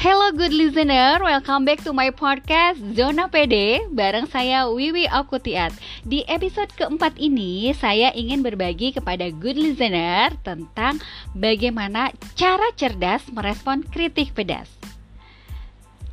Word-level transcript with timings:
Hello 0.00 0.32
good 0.32 0.56
listener, 0.56 1.20
welcome 1.20 1.68
back 1.68 1.84
to 1.84 1.92
my 1.92 2.08
podcast 2.08 2.80
Zona 2.96 3.28
PD 3.28 3.84
bareng 3.92 4.24
saya 4.32 4.64
Wiwi 4.64 5.04
Okutiat. 5.12 5.76
Di 6.08 6.24
episode 6.24 6.72
keempat 6.72 7.20
ini 7.20 7.68
saya 7.76 8.08
ingin 8.16 8.40
berbagi 8.40 8.96
kepada 8.96 9.28
good 9.28 9.60
listener 9.60 10.32
tentang 10.40 10.96
bagaimana 11.36 12.16
cara 12.32 12.72
cerdas 12.80 13.28
merespon 13.28 13.84
kritik 13.84 14.32
pedas. 14.32 14.72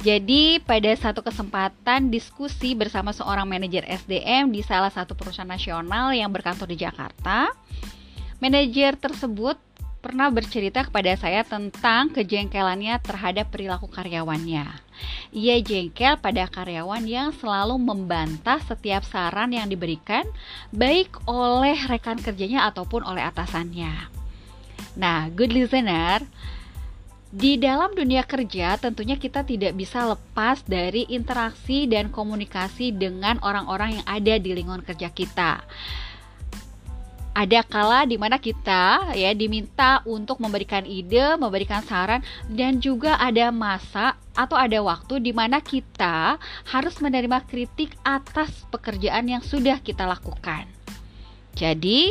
Jadi 0.04 0.60
pada 0.60 0.92
satu 0.92 1.24
kesempatan 1.24 2.12
diskusi 2.12 2.76
bersama 2.76 3.16
seorang 3.16 3.48
manajer 3.48 3.88
SDM 3.88 4.52
di 4.52 4.68
salah 4.68 4.92
satu 4.92 5.16
perusahaan 5.16 5.48
nasional 5.48 6.12
yang 6.12 6.28
berkantor 6.28 6.68
di 6.68 6.76
Jakarta, 6.76 7.56
manajer 8.44 9.00
tersebut 9.00 9.56
pernah 9.98 10.30
bercerita 10.30 10.86
kepada 10.86 11.18
saya 11.18 11.42
tentang 11.44 12.14
kejengkelannya 12.14 13.02
terhadap 13.02 13.50
perilaku 13.50 13.90
karyawannya. 13.90 14.66
Ia 15.34 15.56
jengkel 15.62 16.18
pada 16.22 16.48
karyawan 16.48 17.04
yang 17.06 17.30
selalu 17.36 17.76
membantah 17.78 18.62
setiap 18.64 19.04
saran 19.04 19.54
yang 19.54 19.68
diberikan, 19.68 20.24
baik 20.72 21.12
oleh 21.28 21.78
rekan 21.90 22.18
kerjanya 22.22 22.70
ataupun 22.70 23.04
oleh 23.04 23.22
atasannya. 23.26 24.10
Nah, 24.98 25.30
good 25.34 25.54
listener, 25.54 26.26
di 27.28 27.60
dalam 27.60 27.92
dunia 27.92 28.24
kerja, 28.24 28.80
tentunya 28.80 29.20
kita 29.20 29.44
tidak 29.44 29.76
bisa 29.76 30.08
lepas 30.08 30.64
dari 30.64 31.06
interaksi 31.12 31.86
dan 31.86 32.10
komunikasi 32.10 32.96
dengan 32.96 33.38
orang-orang 33.44 34.02
yang 34.02 34.08
ada 34.08 34.40
di 34.40 34.56
lingkungan 34.56 34.82
kerja 34.88 35.12
kita 35.12 35.62
ada 37.38 37.62
kala 37.62 38.10
di 38.10 38.18
mana 38.18 38.42
kita 38.42 39.14
ya 39.14 39.30
diminta 39.38 40.02
untuk 40.10 40.42
memberikan 40.42 40.82
ide, 40.90 41.38
memberikan 41.38 41.86
saran 41.86 42.26
dan 42.50 42.82
juga 42.82 43.14
ada 43.22 43.54
masa 43.54 44.18
atau 44.34 44.58
ada 44.58 44.82
waktu 44.82 45.22
di 45.22 45.38
mana 45.38 45.62
kita 45.62 46.42
harus 46.74 46.98
menerima 46.98 47.46
kritik 47.46 47.94
atas 48.02 48.50
pekerjaan 48.74 49.30
yang 49.30 49.46
sudah 49.46 49.78
kita 49.86 50.10
lakukan. 50.10 50.66
Jadi, 51.54 52.10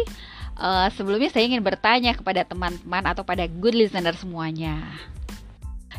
uh, 0.63 0.87
sebelumnya 0.95 1.35
saya 1.35 1.51
ingin 1.51 1.63
bertanya 1.67 2.15
kepada 2.15 2.47
teman-teman 2.47 3.03
atau 3.11 3.27
pada 3.27 3.51
good 3.51 3.75
listener 3.75 4.15
semuanya. 4.15 4.79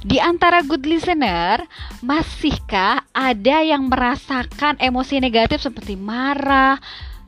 Di 0.07 0.23
antara 0.23 0.61
good 0.61 0.85
listener, 0.85 1.67
masihkah 2.05 3.03
ada 3.11 3.57
yang 3.65 3.89
merasakan 3.89 4.77
emosi 4.77 5.17
negatif 5.17 5.65
seperti 5.65 5.97
marah, 5.97 6.77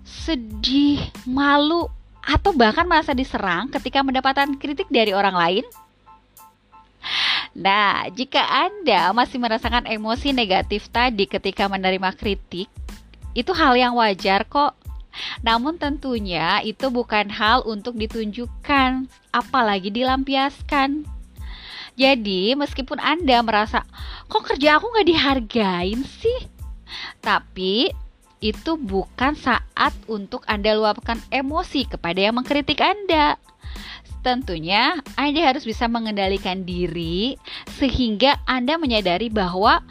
sedih, 0.09 1.05
malu, 1.29 1.85
atau 2.25 2.52
bahkan 2.53 2.85
merasa 2.89 3.13
diserang 3.13 3.69
ketika 3.69 4.02
mendapatkan 4.02 4.57
kritik 4.57 4.89
dari 4.89 5.13
orang 5.13 5.38
lain? 5.38 5.65
Nah, 7.53 8.09
jika 8.13 8.41
Anda 8.45 9.09
masih 9.13 9.41
merasakan 9.41 9.89
emosi 9.89 10.33
negatif 10.33 10.89
tadi 10.89 11.25
ketika 11.25 11.65
menerima 11.65 12.13
kritik, 12.13 12.69
itu 13.33 13.52
hal 13.53 13.73
yang 13.77 13.97
wajar 13.97 14.45
kok. 14.45 14.77
Namun 15.41 15.81
tentunya 15.81 16.61
itu 16.61 16.93
bukan 16.93 17.27
hal 17.33 17.65
untuk 17.65 17.97
ditunjukkan, 17.97 19.09
apalagi 19.33 19.89
dilampiaskan. 19.89 21.03
Jadi, 21.99 22.55
meskipun 22.55 23.02
Anda 23.02 23.43
merasa, 23.43 23.83
kok 24.31 24.45
kerja 24.45 24.80
aku 24.80 24.87
nggak 24.93 25.09
dihargain 25.09 25.99
sih? 26.05 26.47
Tapi, 27.19 27.91
itu 28.40 28.80
bukan 28.80 29.36
saat 29.36 29.92
untuk 30.08 30.48
Anda 30.48 30.76
luapkan 30.76 31.20
emosi 31.32 31.92
kepada 31.92 32.20
yang 32.20 32.40
mengkritik 32.40 32.80
Anda. 32.80 33.36
Tentunya 34.20 35.00
Anda 35.16 35.42
harus 35.48 35.64
bisa 35.64 35.88
mengendalikan 35.88 36.67
diri 36.67 37.40
sehingga 37.80 38.40
Anda 38.48 38.76
menyadari 38.76 39.32
bahwa 39.32 39.83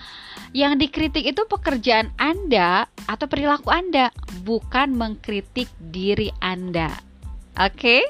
yang 0.56 0.80
dikritik 0.80 1.28
itu 1.28 1.44
pekerjaan 1.44 2.12
Anda 2.16 2.88
atau 3.04 3.28
perilaku 3.28 3.68
Anda, 3.68 4.08
bukan 4.44 4.96
mengkritik 4.96 5.68
diri 5.80 6.32
Anda. 6.40 6.92
Oke? 7.56 8.04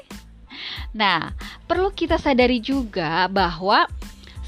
Nah, 0.95 1.35
perlu 1.67 1.91
kita 1.91 2.19
sadari 2.19 2.59
juga 2.63 3.27
bahwa 3.31 3.87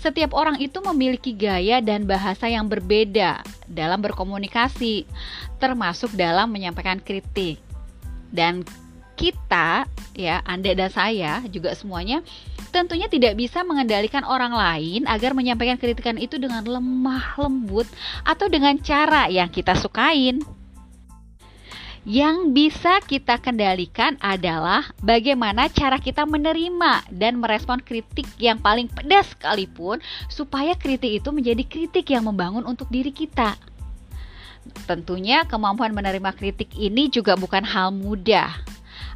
setiap 0.02 0.34
orang 0.34 0.58
itu 0.58 0.82
memiliki 0.82 1.38
gaya 1.38 1.78
dan 1.78 2.10
bahasa 2.10 2.50
yang 2.50 2.66
berbeda 2.66 3.46
dalam 3.70 4.02
berkomunikasi, 4.02 5.06
termasuk 5.62 6.10
dalam 6.18 6.50
menyampaikan 6.50 6.98
kritik. 6.98 7.62
Dan 8.34 8.66
kita, 9.14 9.86
ya, 10.18 10.42
Anda 10.42 10.74
dan 10.74 10.90
saya 10.90 11.46
juga 11.46 11.78
semuanya 11.78 12.26
tentunya 12.72 13.12
tidak 13.12 13.36
bisa 13.36 13.62
mengendalikan 13.68 14.24
orang 14.24 14.56
lain 14.56 15.04
agar 15.06 15.36
menyampaikan 15.36 15.76
kritikan 15.76 16.16
itu 16.16 16.40
dengan 16.40 16.64
lemah 16.64 17.36
lembut 17.36 17.86
atau 18.24 18.48
dengan 18.48 18.80
cara 18.80 19.28
yang 19.28 19.52
kita 19.52 19.76
sukain. 19.76 20.42
Yang 22.02 22.50
bisa 22.50 22.98
kita 23.06 23.38
kendalikan 23.38 24.18
adalah 24.26 24.90
bagaimana 25.06 25.70
cara 25.70 26.02
kita 26.02 26.26
menerima 26.26 27.06
dan 27.14 27.38
merespon 27.38 27.78
kritik 27.78 28.26
yang 28.42 28.58
paling 28.58 28.90
pedas 28.90 29.38
sekalipun 29.38 30.02
supaya 30.26 30.74
kritik 30.74 31.22
itu 31.22 31.30
menjadi 31.30 31.62
kritik 31.62 32.10
yang 32.10 32.26
membangun 32.26 32.66
untuk 32.66 32.90
diri 32.90 33.14
kita. 33.14 33.54
Tentunya 34.90 35.46
kemampuan 35.46 35.94
menerima 35.94 36.34
kritik 36.34 36.74
ini 36.74 37.06
juga 37.06 37.38
bukan 37.38 37.62
hal 37.62 37.94
mudah. 37.94 38.50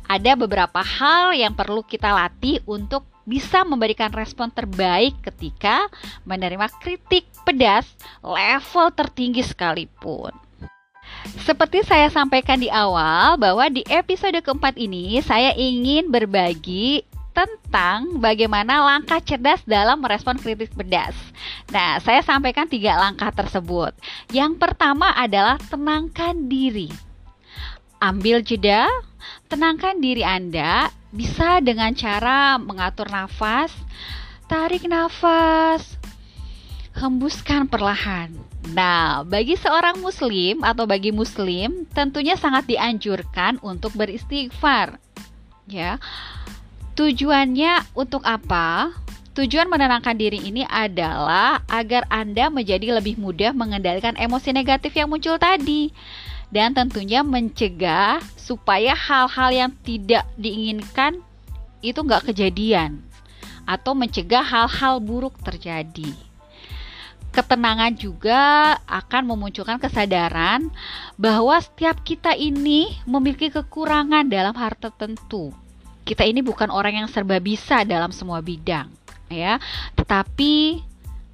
Ada 0.05 0.37
beberapa 0.37 0.85
hal 0.85 1.33
yang 1.33 1.57
perlu 1.57 1.81
kita 1.81 2.13
latih 2.13 2.61
untuk 2.69 3.09
bisa 3.25 3.65
memberikan 3.65 4.13
respon 4.13 4.53
terbaik 4.53 5.17
ketika 5.25 5.89
menerima 6.29 6.69
kritik 6.77 7.25
pedas 7.41 7.89
level 8.21 8.93
tertinggi 8.93 9.41
sekalipun. 9.41 10.44
Seperti 11.25 11.81
saya 11.85 12.09
sampaikan 12.13 12.61
di 12.61 12.69
awal 12.69 13.37
bahwa 13.41 13.65
di 13.69 13.81
episode 13.89 14.37
keempat 14.45 14.77
ini 14.77 15.21
saya 15.25 15.53
ingin 15.57 16.13
berbagi 16.13 17.05
tentang 17.35 18.23
bagaimana 18.23 18.79
langkah 18.85 19.19
cerdas 19.19 19.59
dalam 19.67 19.99
merespon 19.99 20.39
kritik 20.39 20.71
pedas. 20.71 21.13
Nah, 21.73 21.99
saya 21.99 22.23
sampaikan 22.23 22.69
tiga 22.69 22.95
langkah 22.95 23.33
tersebut. 23.33 23.91
Yang 24.31 24.55
pertama 24.55 25.11
adalah 25.11 25.59
tenangkan 25.67 26.47
diri. 26.47 26.87
Ambil 27.99 28.39
jeda, 28.39 28.87
tenangkan 29.51 29.99
diri 29.99 30.23
Anda 30.23 30.87
bisa 31.11 31.59
dengan 31.59 31.91
cara 31.91 32.55
mengatur 32.55 33.11
nafas, 33.11 33.75
tarik 34.47 34.87
nafas, 34.87 35.99
hembuskan 36.95 37.67
perlahan. 37.67 38.31
Nah, 38.71 39.21
bagi 39.27 39.59
seorang 39.59 39.99
muslim 39.99 40.63
atau 40.63 40.87
bagi 40.87 41.11
muslim 41.11 41.85
tentunya 41.91 42.39
sangat 42.39 42.65
dianjurkan 42.65 43.59
untuk 43.61 43.93
beristighfar. 43.93 44.97
Ya. 45.67 45.99
Tujuannya 46.95 47.91
untuk 47.93 48.23
apa? 48.23 48.95
Tujuan 49.35 49.67
menenangkan 49.67 50.15
diri 50.15 50.39
ini 50.39 50.63
adalah 50.63 51.59
agar 51.67 52.07
Anda 52.07 52.47
menjadi 52.47 52.95
lebih 52.95 53.19
mudah 53.19 53.51
mengendalikan 53.51 54.15
emosi 54.15 54.55
negatif 54.55 54.95
yang 54.95 55.11
muncul 55.11 55.35
tadi. 55.35 55.91
Dan 56.47 56.71
tentunya 56.71 57.19
mencegah 57.19 58.23
supaya 58.39 58.95
hal-hal 58.95 59.51
yang 59.51 59.71
tidak 59.83 60.23
diinginkan 60.39 61.19
itu 61.83 61.99
nggak 61.99 62.31
kejadian. 62.31 63.03
Atau 63.67 63.91
mencegah 63.91 64.45
hal-hal 64.45 65.03
buruk 65.03 65.35
terjadi 65.43 66.15
ketenangan 67.35 67.91
juga 67.99 68.73
akan 68.87 69.35
memunculkan 69.35 69.75
kesadaran 69.75 70.71
bahwa 71.19 71.59
setiap 71.59 71.99
kita 72.07 72.31
ini 72.31 72.95
memiliki 73.03 73.51
kekurangan 73.51 74.31
dalam 74.31 74.55
hal 74.55 74.71
tertentu. 74.79 75.51
Kita 76.07 76.23
ini 76.23 76.39
bukan 76.39 76.71
orang 76.71 77.03
yang 77.03 77.07
serba 77.11 77.43
bisa 77.43 77.83
dalam 77.83 78.15
semua 78.15 78.39
bidang, 78.39 78.87
ya, 79.27 79.59
tetapi 79.99 80.79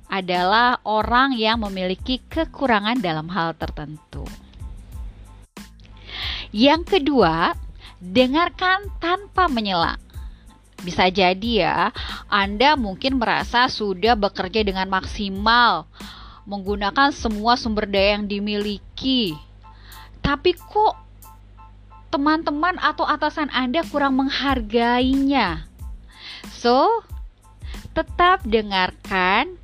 adalah 0.10 0.82
orang 0.84 1.38
yang 1.38 1.62
memiliki 1.62 2.20
kekurangan 2.26 2.98
dalam 3.00 3.30
hal 3.30 3.54
tertentu. 3.54 4.26
Yang 6.52 7.00
kedua, 7.00 7.56
dengarkan 8.02 8.92
tanpa 9.00 9.48
menyela. 9.48 9.96
Bisa 10.82 11.08
jadi 11.08 11.52
ya, 11.62 11.78
Anda 12.32 12.80
mungkin 12.80 13.20
merasa 13.20 13.68
sudah 13.68 14.16
bekerja 14.16 14.64
dengan 14.64 14.88
maksimal, 14.88 15.84
menggunakan 16.48 17.12
semua 17.12 17.60
sumber 17.60 17.92
daya 17.92 18.16
yang 18.16 18.26
dimiliki. 18.32 19.36
Tapi 20.24 20.56
kok 20.56 20.96
teman-teman 22.08 22.80
atau 22.80 23.04
atasan 23.04 23.52
Anda 23.52 23.84
kurang 23.84 24.16
menghargainya? 24.16 25.68
So, 26.56 27.04
tetap 27.92 28.48
dengarkan, 28.48 29.60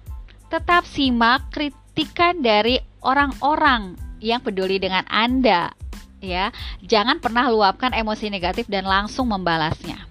tetap 0.51 0.83
simak 0.83 1.47
kritikan 1.55 2.43
dari 2.43 2.83
orang-orang 2.99 3.95
yang 4.19 4.43
peduli 4.43 4.75
dengan 4.75 5.07
Anda 5.07 5.71
ya. 6.19 6.49
Jangan 6.83 7.21
pernah 7.21 7.49
luapkan 7.49 7.93
emosi 7.93 8.33
negatif 8.33 8.65
dan 8.67 8.85
langsung 8.85 9.29
membalasnya. 9.29 10.06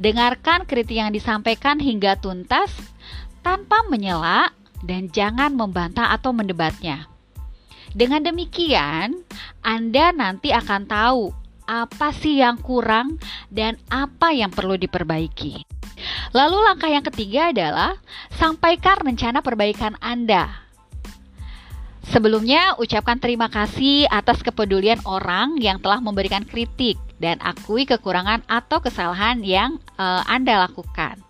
Dengarkan 0.00 0.64
kritik 0.64 0.96
yang 0.96 1.12
disampaikan 1.12 1.76
hingga 1.76 2.16
tuntas 2.16 2.72
tanpa 3.44 3.84
menyela 3.92 4.48
dan 4.80 5.12
jangan 5.12 5.52
membantah 5.52 6.08
atau 6.16 6.32
mendebatnya. 6.32 7.04
Dengan 7.92 8.24
demikian, 8.24 9.20
Anda 9.60 10.16
nanti 10.16 10.56
akan 10.56 10.88
tahu 10.88 11.36
apa 11.68 12.16
sih 12.16 12.40
yang 12.40 12.56
kurang 12.64 13.20
dan 13.52 13.76
apa 13.92 14.32
yang 14.32 14.48
perlu 14.48 14.80
diperbaiki. 14.80 15.68
Lalu 16.32 16.58
langkah 16.64 16.88
yang 16.88 17.04
ketiga 17.04 17.52
adalah 17.52 18.00
sampaikan 18.40 19.04
rencana 19.04 19.44
perbaikan 19.44 20.00
Anda. 20.00 20.69
Sebelumnya, 22.10 22.74
ucapkan 22.74 23.22
terima 23.22 23.46
kasih 23.46 24.02
atas 24.10 24.42
kepedulian 24.42 24.98
orang 25.06 25.54
yang 25.62 25.78
telah 25.78 26.02
memberikan 26.02 26.42
kritik 26.42 26.98
dan 27.22 27.38
akui 27.38 27.86
kekurangan 27.86 28.42
atau 28.50 28.82
kesalahan 28.82 29.38
yang 29.46 29.78
uh, 29.94 30.26
Anda 30.26 30.66
lakukan. 30.66 31.22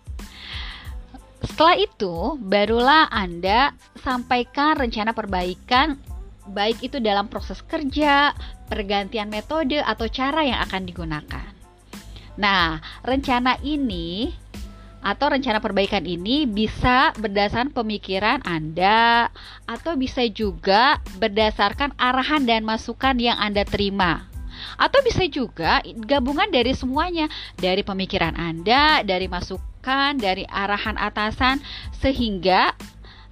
Setelah 1.45 1.77
itu, 1.77 2.41
barulah 2.41 3.05
Anda 3.13 3.77
sampaikan 4.01 4.73
rencana 4.81 5.13
perbaikan 5.13 6.01
baik 6.49 6.81
itu 6.81 6.97
dalam 6.97 7.29
proses 7.29 7.61
kerja, 7.61 8.33
pergantian 8.65 9.29
metode 9.29 9.77
atau 9.77 10.09
cara 10.09 10.41
yang 10.41 10.65
akan 10.65 10.81
digunakan. 10.89 11.49
Nah, 12.41 12.81
rencana 13.05 13.61
ini 13.61 14.33
atau 15.01 15.33
rencana 15.33 15.57
perbaikan 15.57 16.05
ini 16.05 16.45
bisa 16.45 17.13
berdasarkan 17.17 17.73
pemikiran 17.73 18.39
Anda 18.45 19.29
atau 19.65 19.97
bisa 19.97 20.25
juga 20.29 21.01
berdasarkan 21.17 21.97
arahan 21.97 22.45
dan 22.45 22.61
masukan 22.61 23.17
yang 23.17 23.37
Anda 23.41 23.65
terima. 23.65 24.29
Atau 24.77 25.01
bisa 25.01 25.25
juga 25.25 25.81
gabungan 26.05 26.53
dari 26.53 26.77
semuanya, 26.77 27.25
dari 27.57 27.81
pemikiran 27.81 28.37
Anda, 28.37 29.01
dari 29.01 29.25
masukan, 29.25 30.21
dari 30.21 30.45
arahan 30.45 31.01
atasan 31.01 31.57
sehingga 31.97 32.77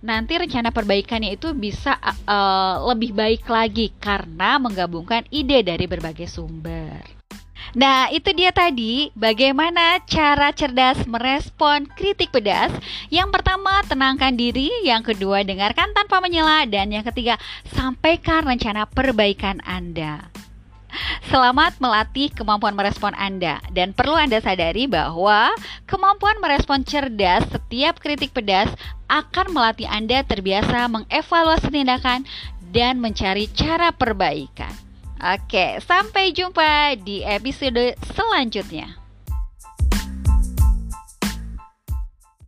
nanti 0.02 0.40
rencana 0.40 0.74
perbaikannya 0.74 1.38
itu 1.38 1.54
bisa 1.54 2.00
uh, 2.26 2.82
lebih 2.90 3.14
baik 3.14 3.46
lagi 3.46 3.94
karena 4.00 4.58
menggabungkan 4.58 5.28
ide 5.30 5.62
dari 5.62 5.86
berbagai 5.86 6.26
sumber. 6.26 7.19
Nah, 7.78 8.10
itu 8.10 8.34
dia 8.34 8.50
tadi 8.50 9.14
bagaimana 9.14 10.02
cara 10.10 10.50
cerdas 10.50 11.06
merespon 11.06 11.86
kritik 11.86 12.34
pedas. 12.34 12.74
Yang 13.14 13.30
pertama, 13.30 13.86
tenangkan 13.86 14.34
diri. 14.34 14.74
Yang 14.82 15.14
kedua, 15.14 15.46
dengarkan 15.46 15.94
tanpa 15.94 16.18
menyela. 16.18 16.66
Dan 16.66 16.90
yang 16.90 17.06
ketiga, 17.06 17.38
sampaikan 17.70 18.42
rencana 18.50 18.90
perbaikan 18.90 19.62
Anda. 19.62 20.34
Selamat 21.30 21.78
melatih 21.78 22.34
kemampuan 22.34 22.74
merespon 22.74 23.14
Anda 23.14 23.62
dan 23.70 23.94
perlu 23.94 24.18
Anda 24.18 24.42
sadari 24.42 24.90
bahwa 24.90 25.54
kemampuan 25.86 26.42
merespon 26.42 26.82
cerdas 26.82 27.46
setiap 27.54 28.02
kritik 28.02 28.34
pedas 28.34 28.74
akan 29.06 29.54
melatih 29.54 29.86
Anda 29.86 30.26
terbiasa 30.26 30.90
mengevaluasi 30.90 31.70
tindakan 31.70 32.26
dan 32.74 32.98
mencari 32.98 33.46
cara 33.54 33.94
perbaikan. 33.94 34.89
Oke, 35.20 35.84
sampai 35.84 36.32
jumpa 36.32 36.96
di 36.96 37.20
episode 37.28 37.92
selanjutnya. 38.16 39.09